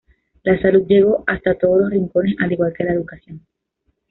La 0.41 0.59
salud 0.59 0.87
llegó 0.87 1.23
hasta 1.27 1.53
todos 1.59 1.79
los 1.81 1.91
rincones 1.91 2.35
al 2.39 2.51
igual 2.51 2.73
que 2.75 2.85
la 2.85 2.93
educación. 2.93 3.45